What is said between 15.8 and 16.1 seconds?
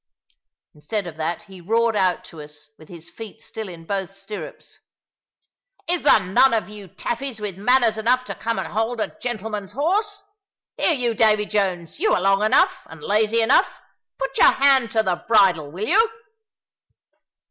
you?"